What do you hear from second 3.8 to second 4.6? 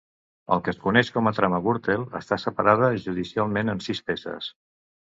sis peces.